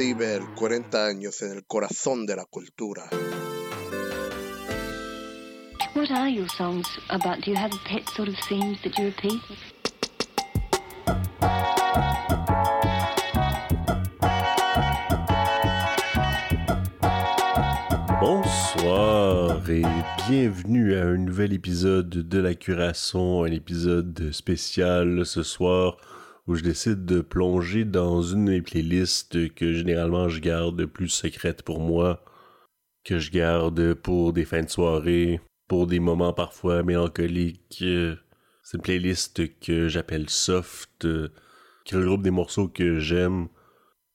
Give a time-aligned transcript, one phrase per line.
[0.00, 3.02] Ciber, 40 años en el corazón de la cultura.
[5.94, 7.44] What are your songs about?
[7.44, 9.42] Do you have pet sort of themes that you repeat?
[18.22, 19.82] Bonsoir et
[20.26, 25.98] bienvenue à un nouvel épisode de La Curation, un épisode spécial ce soir
[26.46, 31.62] où je décide de plonger dans une des playlists que généralement je garde plus secrète
[31.62, 32.24] pour moi,
[33.04, 37.84] que je garde pour des fins de soirée, pour des moments parfois mélancoliques.
[38.62, 41.06] C'est une playlist que j'appelle soft,
[41.84, 43.48] qui regroupe des morceaux que j'aime,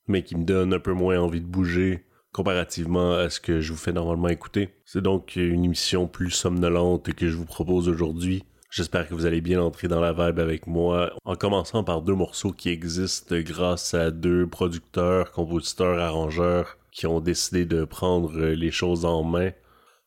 [0.08, 3.72] mais qui me donnent un peu moins envie de bouger comparativement à ce que je
[3.72, 4.70] vous fais normalement écouter.
[4.84, 8.44] C'est donc une émission plus somnolente que je vous propose aujourd'hui.
[8.76, 12.14] J'espère que vous allez bien entrer dans la vibe avec moi, en commençant par deux
[12.14, 18.72] morceaux qui existent grâce à deux producteurs, compositeurs, arrangeurs qui ont décidé de prendre les
[18.72, 19.52] choses en main.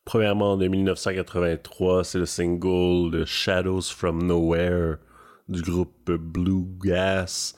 [0.05, 4.97] Premièrement, en 1983, c'est le single de Shadows from Nowhere
[5.49, 7.55] du groupe Blue Gas.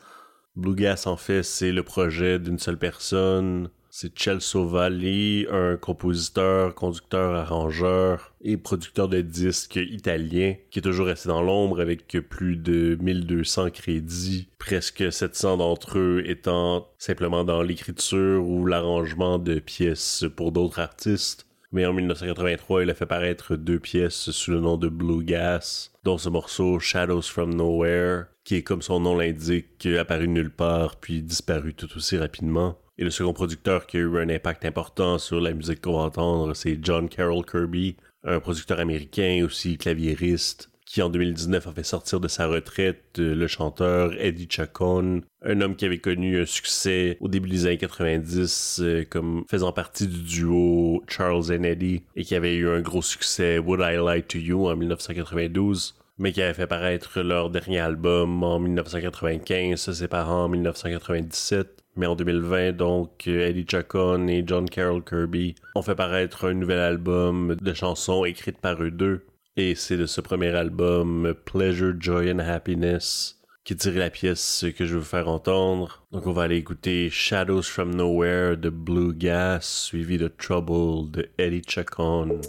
[0.55, 3.69] Blue Gas, en fait, c'est le projet d'une seule personne,
[4.01, 11.09] c'est Celso Valli, un compositeur, conducteur, arrangeur et producteur de disques italien qui est toujours
[11.09, 17.61] resté dans l'ombre avec plus de 1200 crédits, presque 700 d'entre eux étant simplement dans
[17.61, 21.47] l'écriture ou l'arrangement de pièces pour d'autres artistes.
[21.71, 25.91] Mais en 1983, il a fait paraître deux pièces sous le nom de Blue Gas,
[26.05, 30.97] dont ce morceau Shadows from Nowhere, qui est comme son nom l'indique, apparu nulle part
[30.97, 32.79] puis disparu tout aussi rapidement.
[33.01, 36.05] Et le second producteur qui a eu un impact important sur la musique qu'on va
[36.05, 41.83] entendre, c'est John Carroll Kirby, un producteur américain aussi claviériste, qui en 2019 a fait
[41.83, 46.45] sortir de sa retraite euh, le chanteur Eddie Chacon, un homme qui avait connu un
[46.45, 52.03] succès au début des années 90 euh, comme faisant partie du duo Charles and Eddie
[52.17, 56.33] et qui avait eu un gros succès Would I Lie to You en 1992 mais
[56.33, 62.15] qui avait fait paraître leur dernier album en 1995, se séparant en 1997 mais en
[62.15, 67.57] 2020, donc, euh, Eddie Chacon et John Carroll Kirby ont fait paraître un nouvel album
[67.61, 69.27] de chansons écrites par eux deux.
[69.57, 74.87] Et c'est de ce premier album, Pleasure, Joy and Happiness, qui est la pièce que
[74.87, 76.07] je veux faire entendre.
[76.13, 81.29] Donc on va aller écouter Shadows from Nowhere de Blue Gas, suivi de Trouble de
[81.39, 82.41] Eddie Chacon.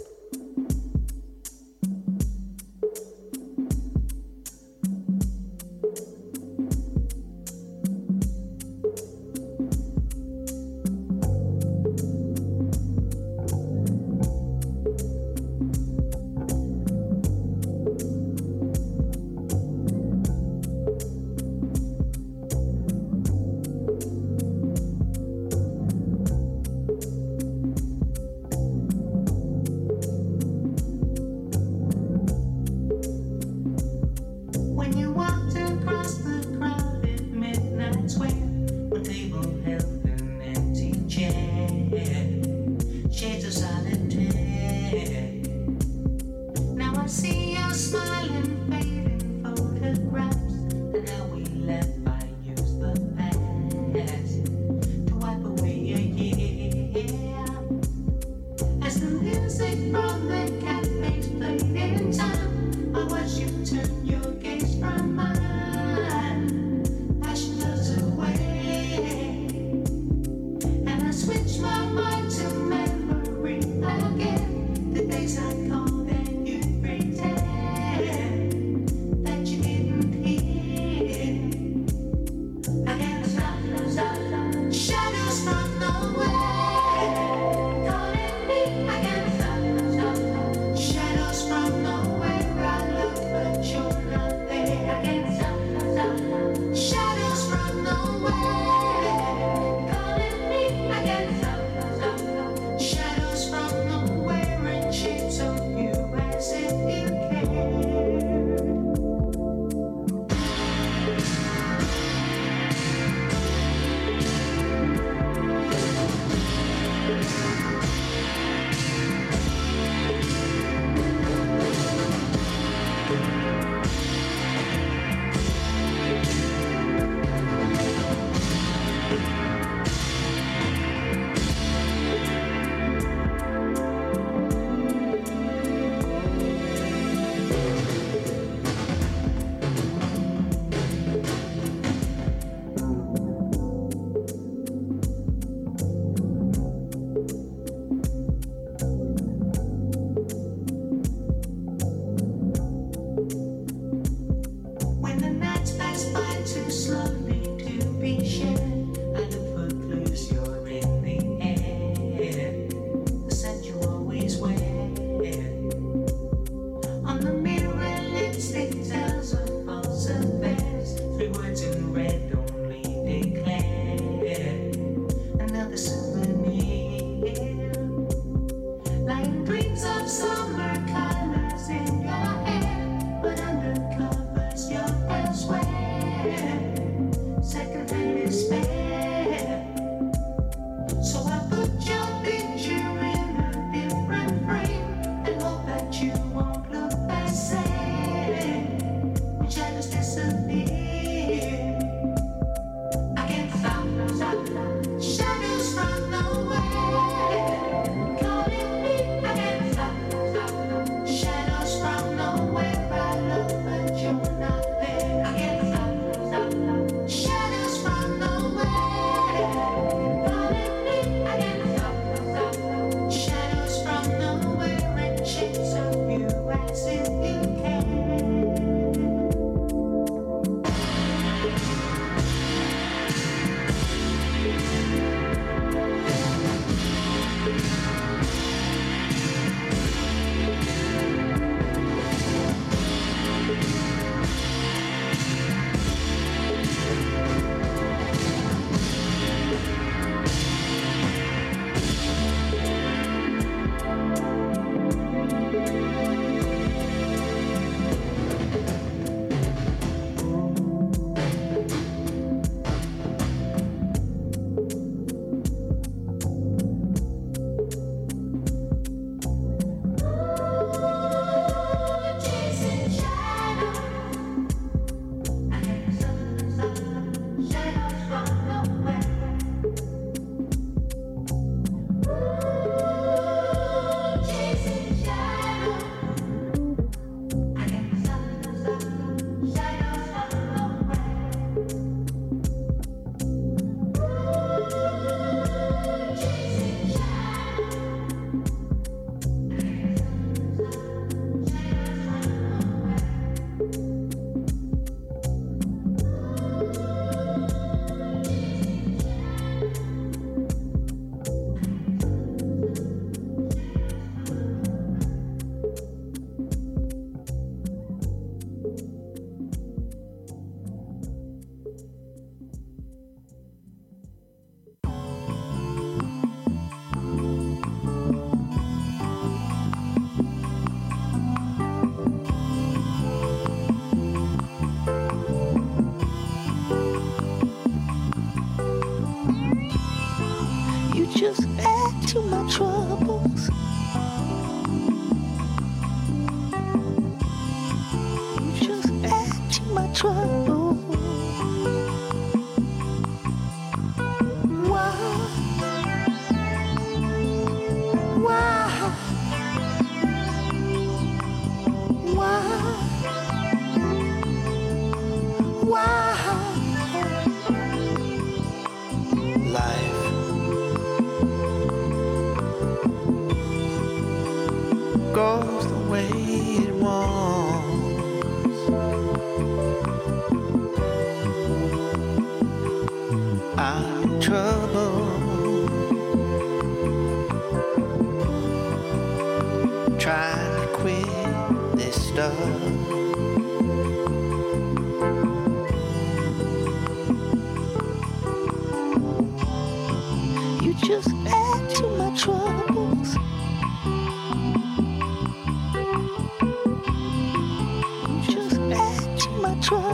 [409.62, 409.91] try.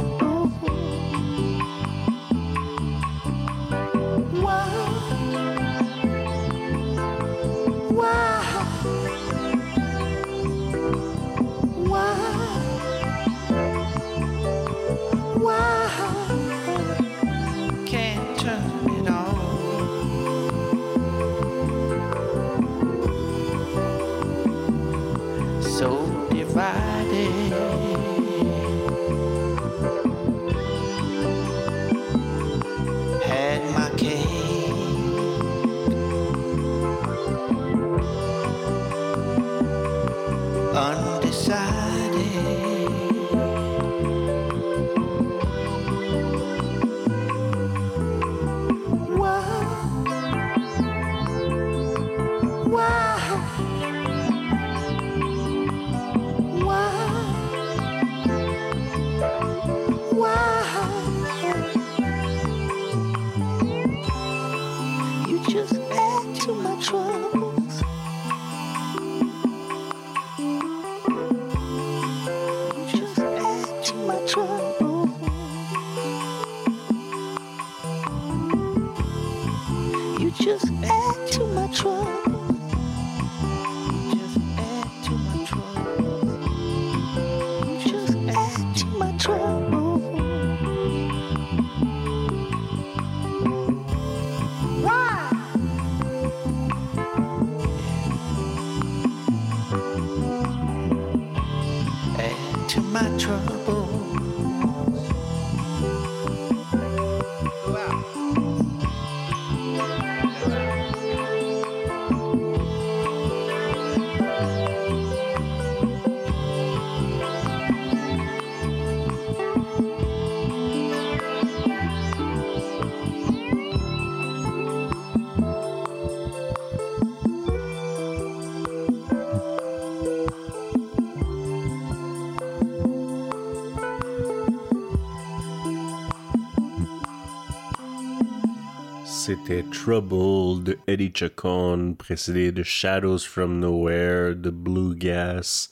[139.28, 145.68] C'était Trouble de Eddie Chacon, précédé de Shadows from Nowhere de Blue Gas.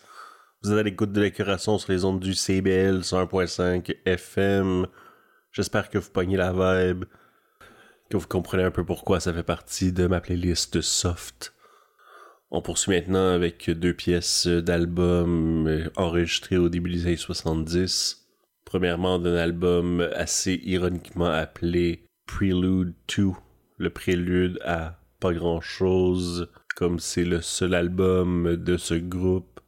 [0.61, 4.87] Vous êtes à l'écoute de la curation sur les ondes du CBL 101.5 FM.
[5.53, 7.07] J'espère que vous pognez la vibe,
[8.11, 11.55] que vous comprenez un peu pourquoi ça fait partie de ma playlist soft.
[12.51, 18.29] On poursuit maintenant avec deux pièces d'albums enregistrées au début des années 70.
[18.67, 23.31] Premièrement, d'un album assez ironiquement appelé Prelude 2,
[23.77, 29.61] le prélude à pas grand chose, comme c'est le seul album de ce groupe.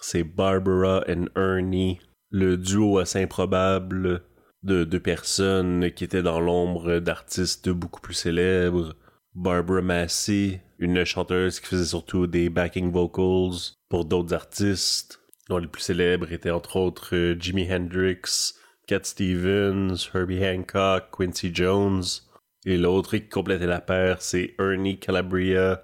[0.00, 1.98] C'est Barbara and Ernie,
[2.30, 4.22] le duo assez improbable
[4.62, 8.94] de deux personnes qui étaient dans l'ombre d'artistes beaucoup plus célèbres.
[9.34, 15.66] Barbara Massey, une chanteuse qui faisait surtout des backing vocals pour d'autres artistes, dont les
[15.66, 18.54] plus célèbres étaient entre autres euh, Jimi Hendrix,
[18.86, 22.02] Cat Stevens, Herbie Hancock, Quincy Jones.
[22.66, 25.82] Et l'autre qui complétait la paire, c'est Ernie Calabria,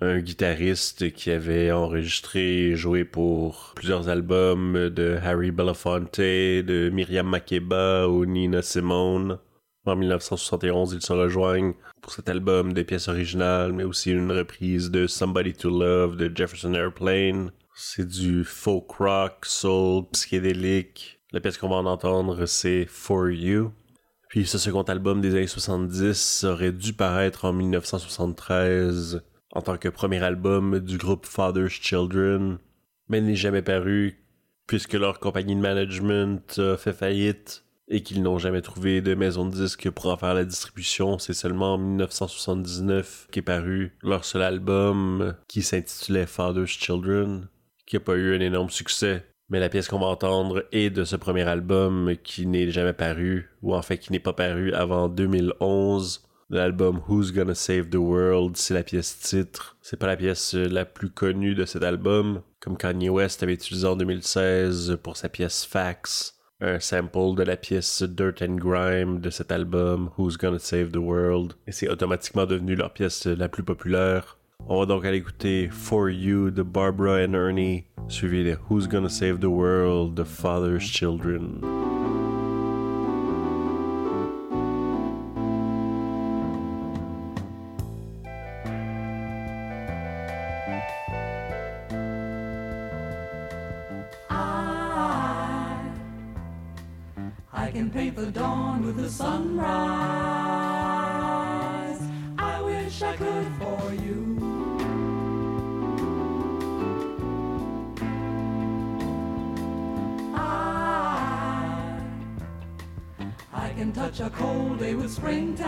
[0.00, 7.28] un guitariste qui avait enregistré et joué pour plusieurs albums de Harry Belafonte, de Myriam
[7.28, 9.38] Makeba ou Nina Simone.
[9.86, 14.90] En 1971, ils se rejoignent pour cet album des pièces originales, mais aussi une reprise
[14.90, 17.52] de Somebody to Love de Jefferson Airplane.
[17.74, 21.20] C'est du folk rock, soul, psychédélique.
[21.32, 23.72] La pièce qu'on va en entendre, c'est For You.
[24.28, 29.88] Puis ce second album des années 70 aurait dû paraître en 1973 en tant que
[29.88, 32.58] premier album du groupe Father's Children,
[33.08, 34.22] mais n'est jamais paru
[34.66, 39.46] puisque leur compagnie de management a fait faillite et qu'ils n'ont jamais trouvé de maison
[39.46, 41.18] de disques pour en faire la distribution.
[41.18, 47.48] C'est seulement en 1979 qu'est paru leur seul album qui s'intitulait Father's Children,
[47.86, 49.24] qui n'a pas eu un énorme succès.
[49.50, 53.50] Mais la pièce qu'on va entendre est de ce premier album qui n'est jamais paru,
[53.62, 56.22] ou en fait qui n'est pas paru avant 2011.
[56.50, 59.76] L'album Who's Gonna Save the World, c'est la pièce titre.
[59.82, 63.86] C'est pas la pièce la plus connue de cet album, comme Kanye West avait utilisé
[63.86, 69.30] en 2016 pour sa pièce Fax, un sample de la pièce Dirt and Grime de
[69.30, 71.54] cet album Who's Gonna Save the World.
[71.66, 74.37] Et c'est automatiquement devenu leur pièce la plus populaire.
[74.66, 78.86] Oh, On va donc aller écouter For You de Barbara and Ernie, suivi de Who's
[78.88, 81.60] Gonna Save the World The Father's Children.
[97.52, 100.37] I can paint the dawn with the sunrise.
[113.78, 115.64] can touch a cold day with springtime.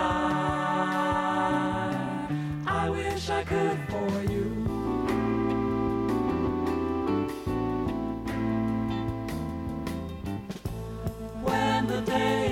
[2.66, 4.46] I wish I could for you.
[11.44, 12.49] When the day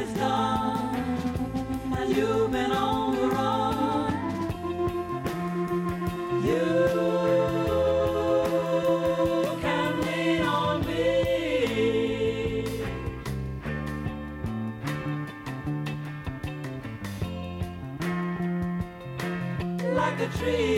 [20.38, 20.77] tree.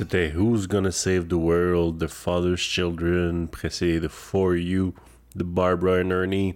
[0.00, 4.94] C'était Who's Gonna Save the World, The Father's Children, précédé de For You,
[5.36, 6.54] de Barbara and Ernie.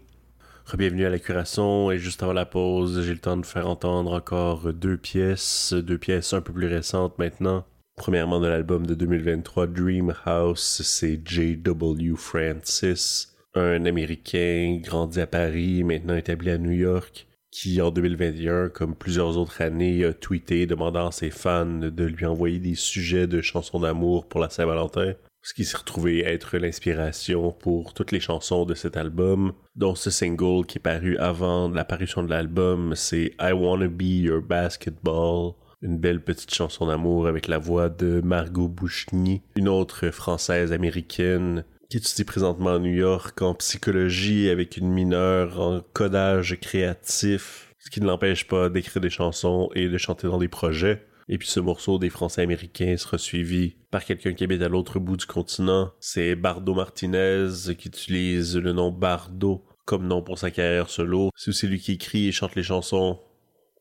[0.79, 4.15] Bienvenue à la curation et juste avant la pause, j'ai le temps de faire entendre
[4.15, 7.67] encore deux pièces, deux pièces un peu plus récentes maintenant.
[7.97, 12.17] Premièrement de l'album de 2023 Dream House, c'est J.W.
[12.17, 18.97] Francis, un Américain grandi à Paris, maintenant établi à New York, qui en 2021, comme
[18.97, 23.41] plusieurs autres années, a tweeté demandant à ses fans de lui envoyer des sujets de
[23.41, 28.65] chansons d'amour pour la Saint-Valentin, ce qui s'est retrouvé être l'inspiration pour toutes les chansons
[28.65, 33.53] de cet album, dont ce single qui est paru avant l'apparition de l'album, c'est I
[33.53, 39.43] Wanna Be Your Basketball, une belle petite chanson d'amour avec la voix de Margot Bouchny,
[39.55, 45.61] une autre française américaine qui étudie présentement à New York en psychologie avec une mineure
[45.61, 50.39] en codage créatif, ce qui ne l'empêche pas d'écrire des chansons et de chanter dans
[50.39, 51.07] des projets.
[51.29, 54.99] Et puis ce morceau des Français américains sera suivi par quelqu'un qui habite à l'autre
[54.99, 55.93] bout du continent.
[56.01, 61.31] C'est Bardo Martinez qui utilise le nom Bardo comme nom pour sa carrière solo.
[61.37, 63.21] C'est aussi lui qui écrit et chante les chansons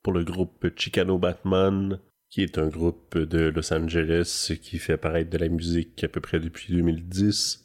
[0.03, 1.99] pour le groupe Chicano Batman,
[2.29, 6.21] qui est un groupe de Los Angeles qui fait apparaître de la musique à peu
[6.21, 7.62] près depuis 2010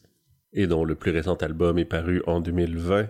[0.53, 3.09] et dont le plus récent album est paru en 2020,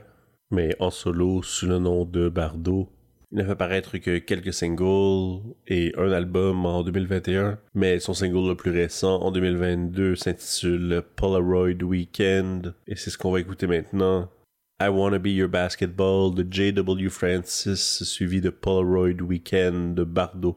[0.51, 2.89] mais en solo sous le nom de Bardo.
[3.31, 8.49] Il n'a fait paraître que quelques singles et un album en 2021, mais son single
[8.49, 14.31] le plus récent en 2022 s'intitule Polaroid Weekend, et c'est ce qu'on va écouter maintenant.
[14.81, 17.11] I Wanna Be Your Basketball de J.W.
[17.11, 20.57] Francis, suivi de Polaroid Weekend de Bardo.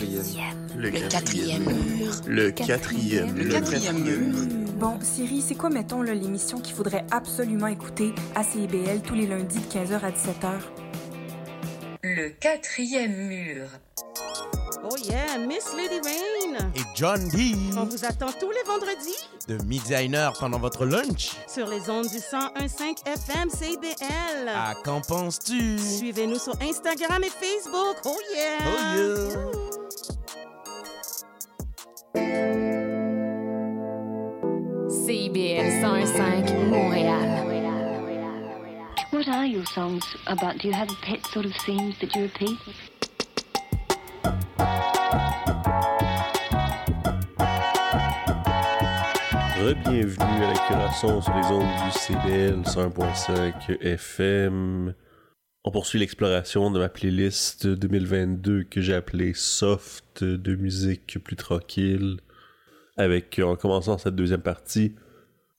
[0.00, 2.12] Le Le quatrième mur.
[2.26, 3.36] Le quatrième.
[3.36, 4.34] Le quatrième mur.
[4.76, 9.58] Bon, Siri, c'est quoi, mettons, l'émission qu'il faudrait absolument écouter à CIBL tous les lundis
[9.60, 10.50] de 15h à 17h?
[12.02, 13.66] Le quatrième mur.
[14.82, 16.70] Oh yeah, Miss Lady Rain.
[16.74, 17.54] Et John D.
[17.78, 19.16] On vous attend tous les vendredis
[19.48, 21.30] De midi à une heure pendant votre lunch.
[21.46, 24.48] sur les ondes du 101.5 FM CBL.
[24.48, 25.78] À qu'en penses-tu?
[25.78, 27.96] Suivez-nous sur Instagram et Facebook.
[28.04, 28.58] Oh yeah.
[28.66, 29.63] Oh yeah.
[32.14, 32.30] CIBL
[35.82, 37.34] 101.5 Montréal.
[39.10, 40.58] What are your songs about?
[40.58, 42.58] Do you have pet sort of themes that you repeat?
[49.58, 54.94] Re-bienvenue à la curation sur les ondes du CBL 101.5 FM.
[55.66, 62.18] On poursuit l'exploration de ma playlist 2022 que j'ai appelée Soft de musique plus tranquille.
[62.98, 64.94] Avec, en commençant cette deuxième partie,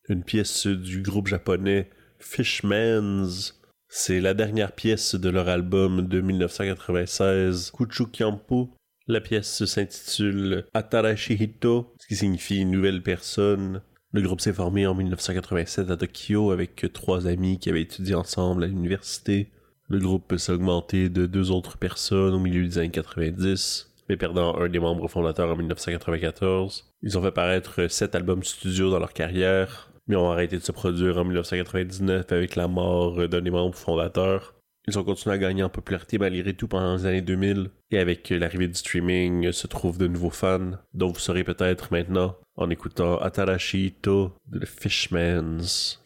[0.07, 1.89] une pièce du groupe japonais
[2.19, 3.53] Fishmans.
[3.89, 8.69] C'est la dernière pièce de leur album de 1996, Kuchukyampu.
[9.07, 13.81] La pièce s'intitule Atarashi Hito, ce qui signifie nouvelle personne.
[14.11, 18.65] Le groupe s'est formé en 1987 à Tokyo avec trois amis qui avaient étudié ensemble
[18.65, 19.49] à l'université.
[19.87, 24.57] Le groupe s'est augmenté de deux autres personnes au milieu des années 90, mais perdant
[24.57, 26.91] un des membres fondateurs en 1994.
[27.03, 30.71] Ils ont fait paraître sept albums studio dans leur carrière, mais ont arrêté de se
[30.71, 34.55] produire en 1999 avec la mort d'un des membres fondateurs.
[34.87, 38.29] Ils ont continué à gagner en popularité malgré tout pendant les années 2000, et avec
[38.31, 43.17] l'arrivée du streaming se trouvent de nouveaux fans, dont vous saurez peut-être maintenant en écoutant
[43.17, 45.99] Atarashi Ito de The Fishmans.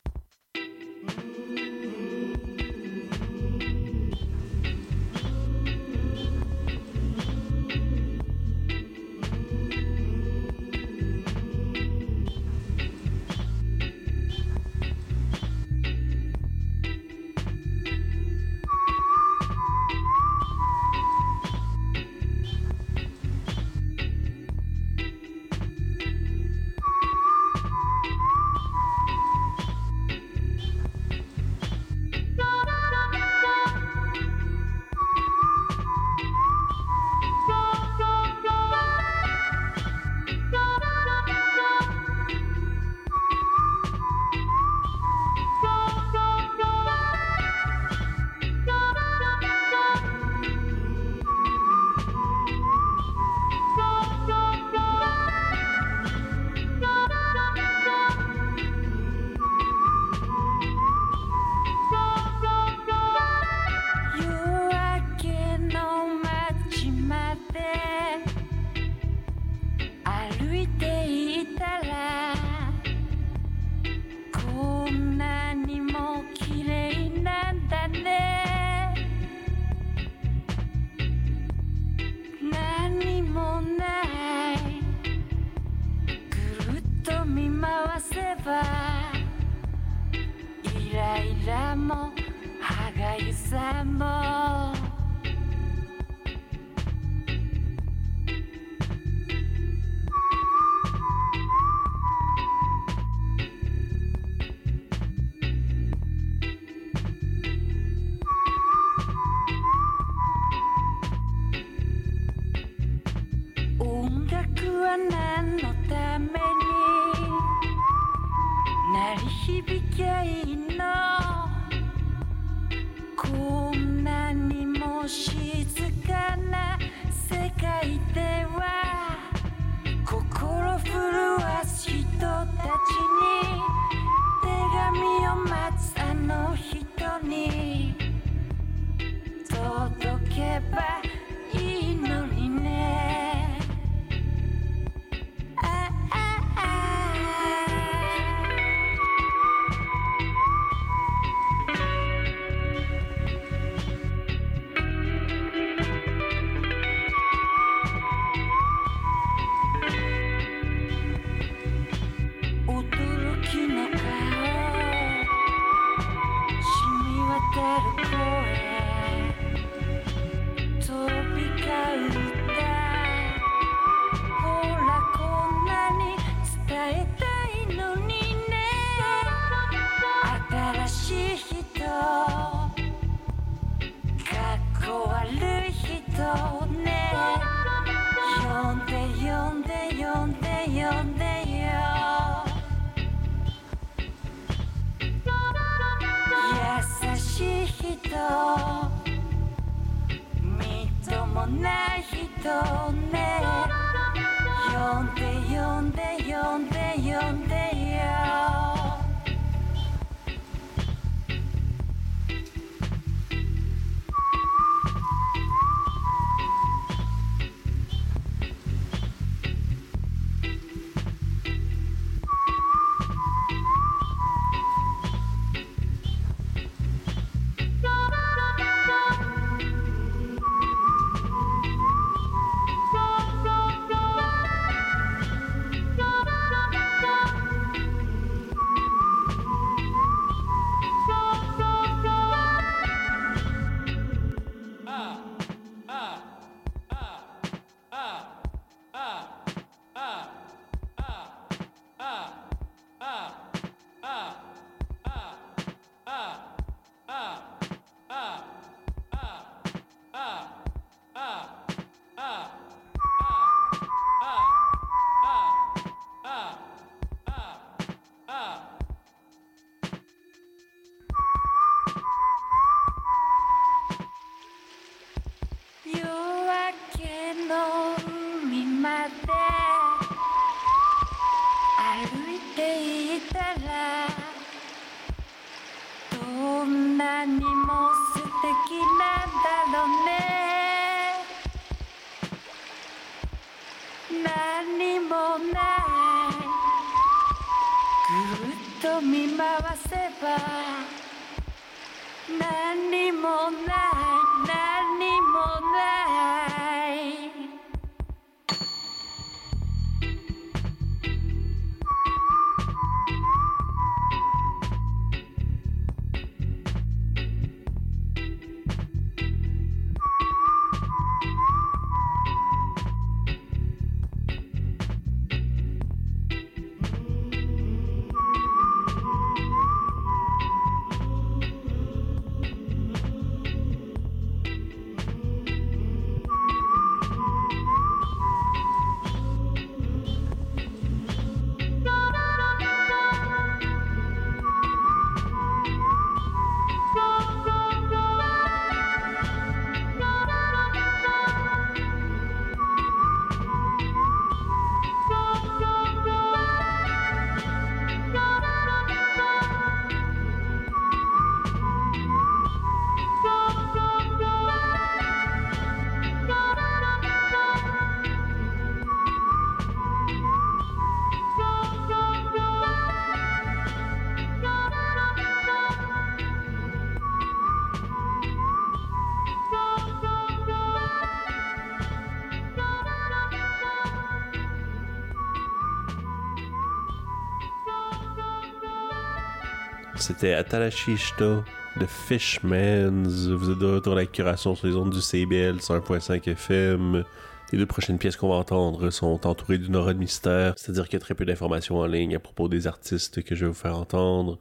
[390.10, 391.44] C'était Atalashishto
[391.80, 393.04] de Fishmans.
[393.04, 397.04] Vous êtes de retour à la curation sur les ondes du CBL 101.5 FM.
[397.52, 400.94] Les deux prochaines pièces qu'on va entendre sont entourées d'une aura de mystère, c'est-à-dire qu'il
[400.94, 403.54] y a très peu d'informations en ligne à propos des artistes que je vais vous
[403.54, 404.40] faire entendre.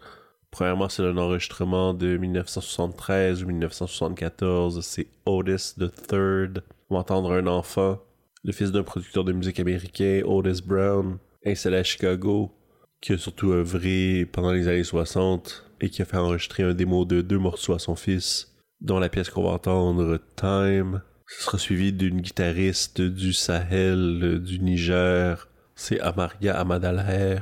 [0.51, 4.83] Premièrement, c'est un enregistrement de 1973 ou 1974.
[4.83, 6.63] C'est Otis III.
[6.89, 8.01] On va entendre un enfant,
[8.43, 12.55] le fils d'un producteur de musique américain, Otis Brown, installé à Chicago,
[13.01, 17.05] qui a surtout œuvré pendant les années 60 et qui a fait enregistrer un démo
[17.05, 21.03] de deux morceaux à son fils, dont la pièce qu'on va entendre, Time.
[21.27, 27.41] Ce sera suivi d'une guitariste du Sahel, du Niger, c'est Amaria Amadalher,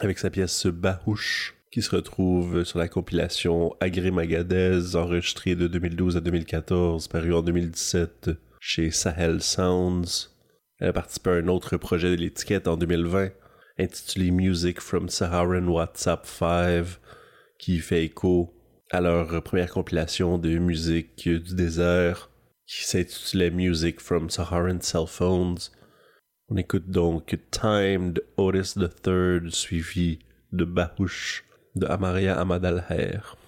[0.00, 6.16] avec sa pièce Bahouche, qui se retrouve sur la compilation Agré Magadez, enregistrée de 2012
[6.16, 8.30] à 2014, parue en 2017
[8.60, 10.30] chez Sahel Sounds.
[10.78, 13.30] Elle a participé à un autre projet de l'étiquette en 2020,
[13.78, 16.98] intitulé Music from Saharan WhatsApp 5,
[17.58, 18.54] qui fait écho
[18.90, 22.30] à leur première compilation de musique du désert,
[22.66, 25.58] qui s'intitulait Music from Saharan Cell Phones.
[26.48, 30.20] On écoute donc Time de Otis III, suivi
[30.52, 33.20] de Bahouche de Amaria Amadalher.
[33.20, 33.45] The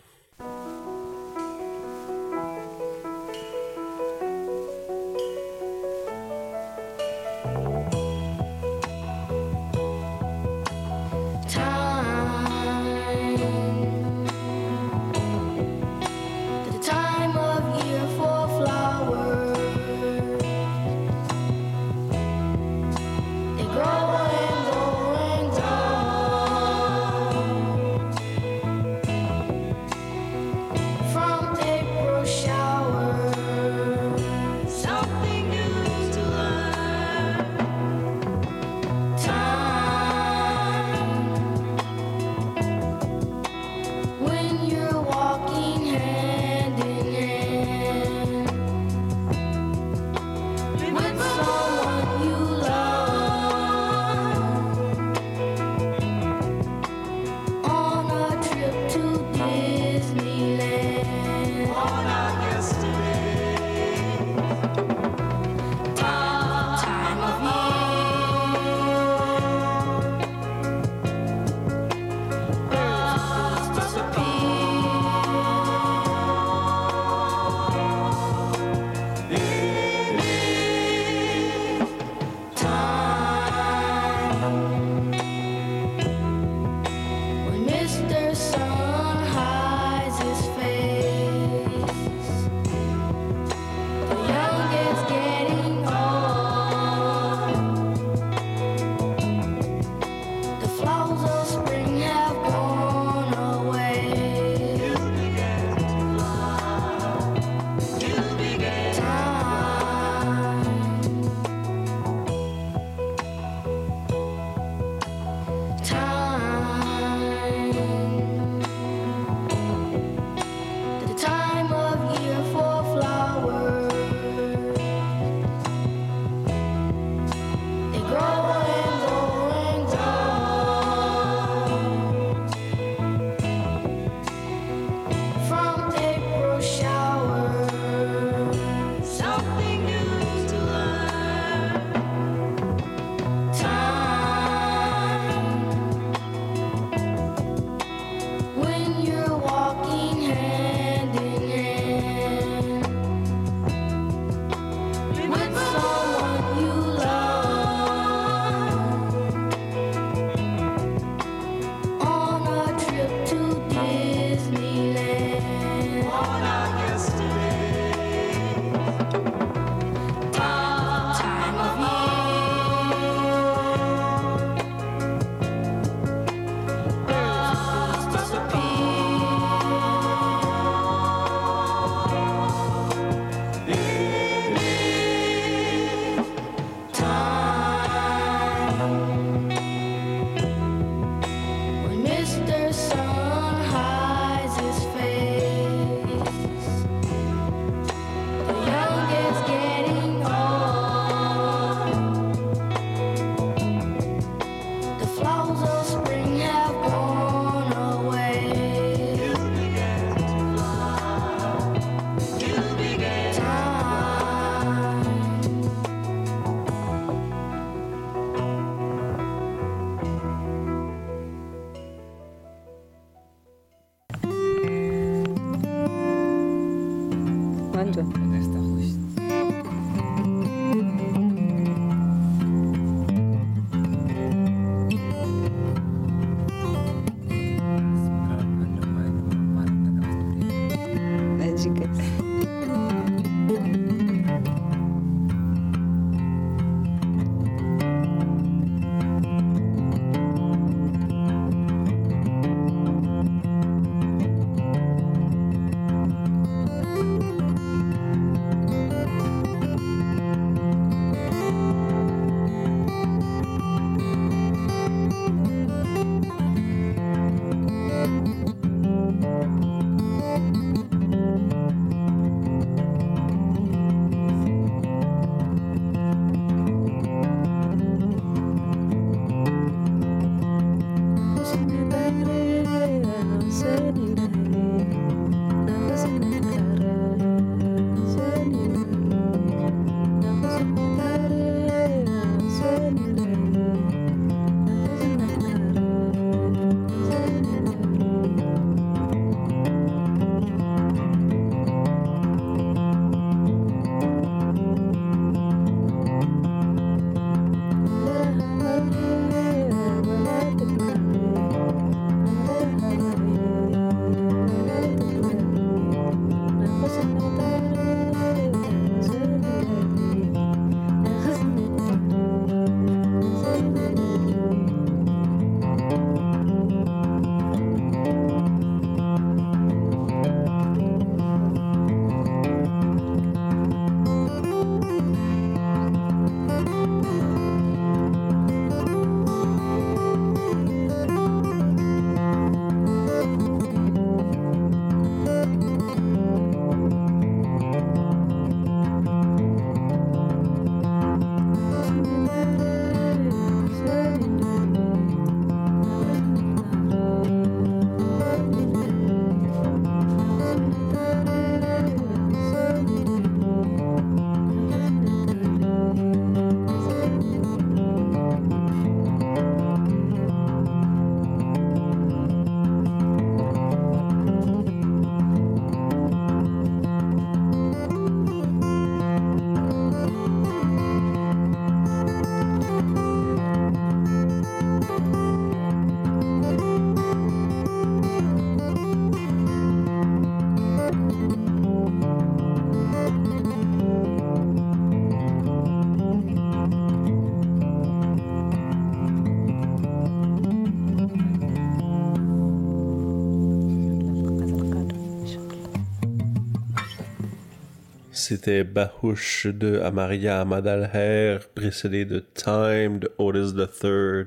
[408.28, 414.26] c'était Bahush de Amaria Amadalher, précédé de Time de Otis III.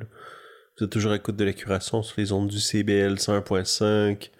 [0.75, 4.31] Vous êtes toujours à l'écoute de la curation sur les ondes du CBL 101.5.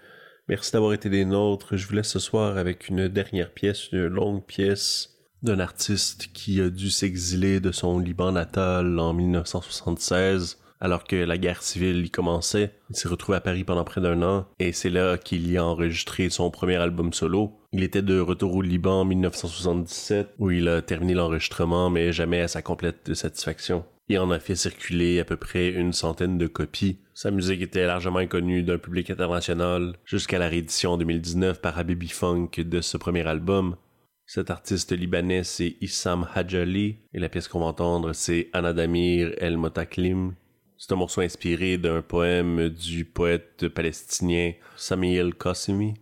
[0.48, 1.78] Merci d'avoir été des nôtres.
[1.78, 5.10] Je vous laisse ce soir avec une dernière pièce, une longue pièce
[5.44, 11.38] d'un artiste qui a dû s'exiler de son Liban natal en 1976 alors que la
[11.38, 12.72] guerre civile y commençait.
[12.90, 15.64] Il s'est retrouvé à Paris pendant près d'un an et c'est là qu'il y a
[15.64, 17.54] enregistré son premier album solo.
[17.72, 22.42] Il était de retour au Liban en 1977 où il a terminé l'enregistrement mais jamais
[22.42, 23.86] à sa complète satisfaction.
[24.10, 26.98] Il en a fait circuler à peu près une centaine de copies.
[27.14, 32.10] Sa musique était largement inconnue d'un public international jusqu'à la réédition en 2019 par Habibi
[32.10, 33.78] Funk de ce premier album.
[34.26, 39.58] Cet artiste libanais, c'est Issam Hajali, et la pièce qu'on va entendre, c'est Anadamir El
[39.58, 40.36] Motaklim.
[40.84, 45.94] C'est un morceau inspiré d'un poème du poète palestinien Samuel Qassimi,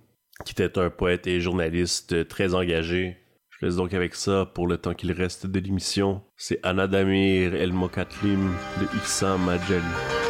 [0.45, 3.17] qui était un poète et journaliste très engagé.
[3.49, 6.23] Je laisse donc avec ça pour le temps qu'il reste de l'émission.
[6.37, 10.28] C'est Anadamir El Mokatlim de Issam Hajali.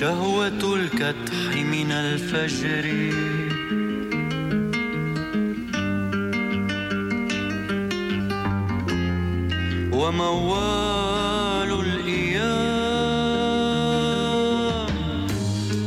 [0.00, 2.86] شهوة الكدح من الفجر.
[9.92, 12.46] وموال الإيام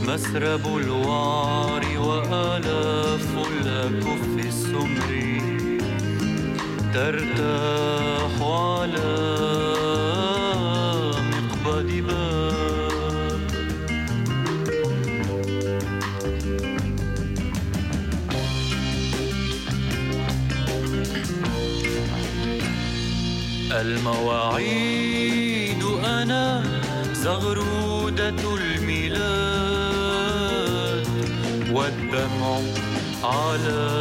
[0.08, 5.12] مسرب الوعر وآلاف الأكف السمر.
[6.94, 7.81] ترتاح
[24.02, 26.64] المواعيد أنا
[27.14, 29.22] زغرودة الميلاد
[31.72, 32.60] والدمع
[33.24, 34.01] على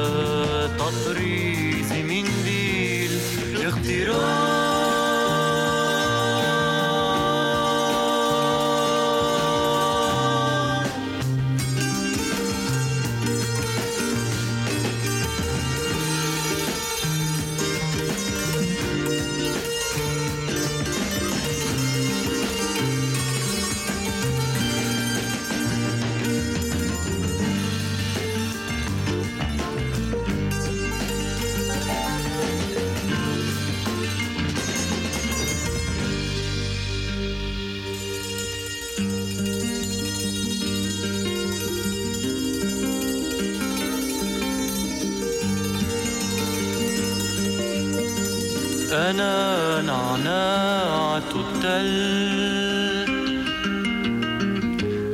[48.93, 51.91] أنا نعناعة التل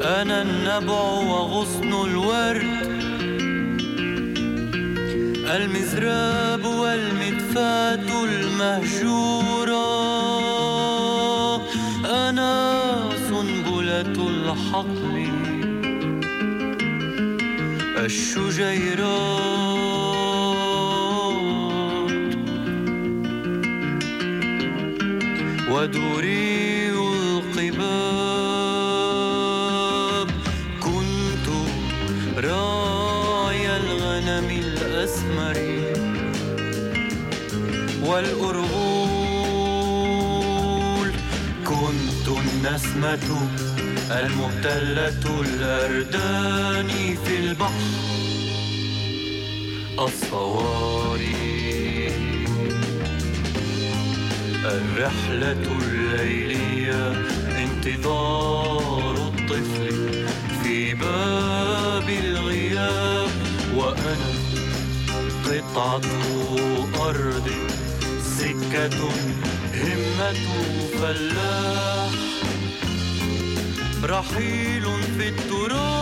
[0.03, 2.87] أنا النبع وغصن الورد.
[5.47, 9.87] المزراب والمدفات المهجورة.
[12.05, 12.83] أنا
[13.29, 15.29] سنبلة الحقل.
[18.05, 19.66] الشجيرات
[25.71, 28.19] ودوري القباب.
[30.83, 31.49] كنت
[32.37, 35.59] راعي الغنم الأسمر
[38.03, 39.07] والأرغول.
[41.64, 43.29] كنت النسمة
[44.11, 46.91] المبتلة الأردان
[47.25, 47.87] في البحر.
[49.99, 51.36] الصواري
[54.67, 55.53] الرحلة
[55.83, 57.12] الليلية
[57.62, 60.27] انتظار الطفل
[60.62, 63.31] في باب الغياب.
[63.77, 64.17] وأنا
[65.45, 66.01] قطعة
[67.09, 67.49] أرض
[68.23, 68.99] سكة
[69.75, 70.45] همة
[70.99, 72.12] فلاح.
[74.05, 74.85] رحيل
[75.19, 75.97] في التراب.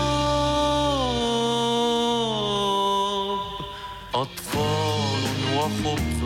[4.15, 5.23] أطفال
[5.57, 6.21] وخبز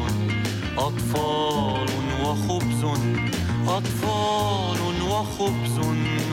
[0.78, 1.77] أطفال
[2.37, 2.83] وخبز
[3.67, 5.79] أطفال وخبز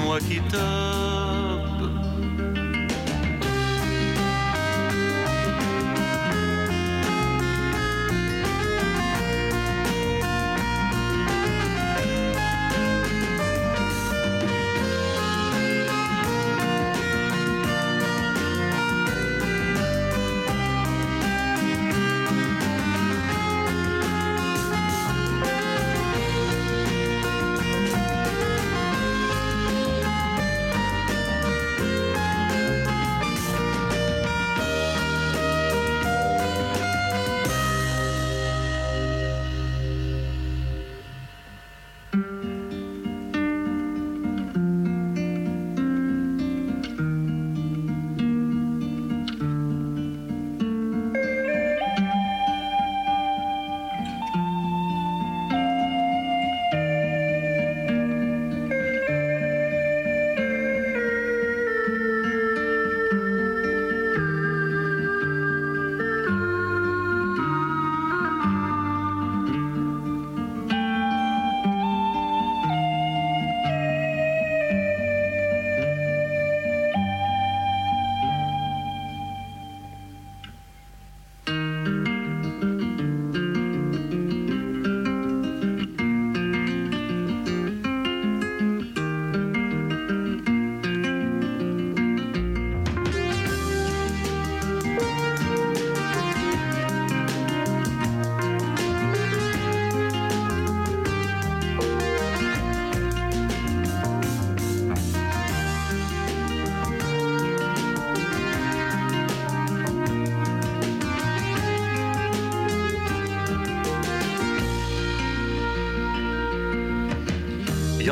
[0.07, 1.44] وكتاب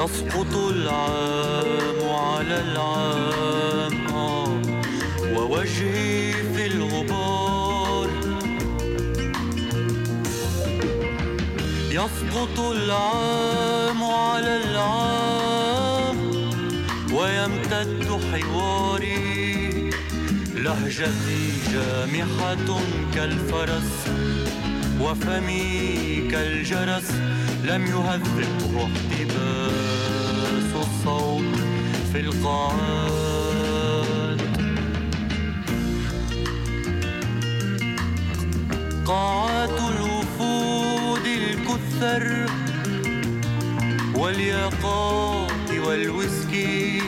[0.04, 3.96] يسقط العام على العام
[5.36, 8.10] ووجهي في الغبار
[11.92, 16.18] يسقط العام على العام
[17.14, 19.90] ويمتد حواري
[20.56, 21.44] لهجتي
[21.74, 22.80] جامحة
[23.16, 23.92] كالفرس
[25.02, 27.10] وفمي كالجرس.
[27.64, 31.56] لم يهذبه احتباس الصوت
[32.12, 33.24] في القاعات
[39.06, 42.46] قاعات الوفود الكثر
[44.16, 47.02] والياقات والويسكي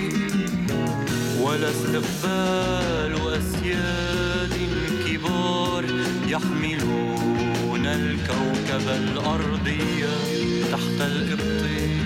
[1.42, 4.35] ولا استقبال أسياد.
[7.96, 10.16] الكوكب الأرضية
[10.72, 12.05] تحت الإبطين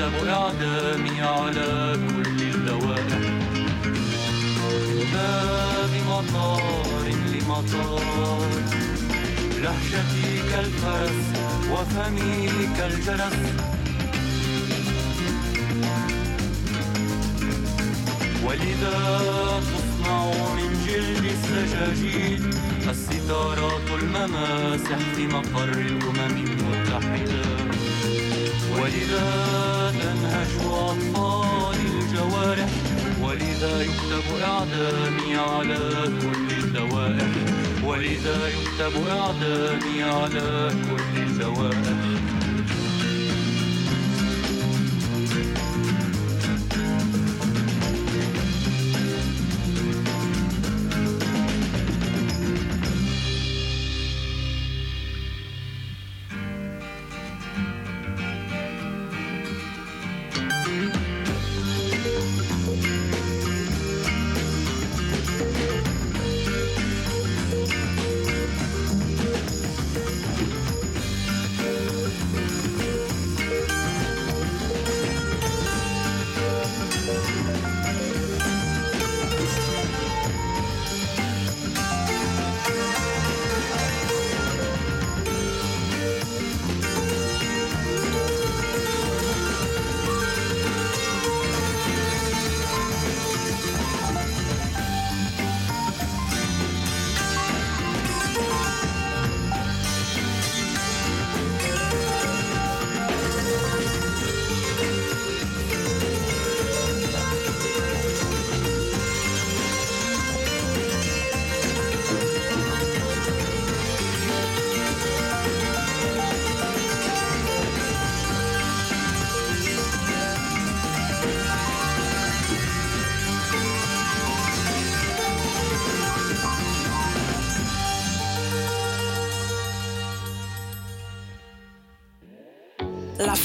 [0.00, 1.09] de
[38.00, 40.79] les oeils où ta boire de miel